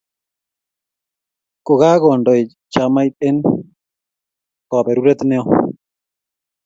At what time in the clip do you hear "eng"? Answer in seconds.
3.27-3.39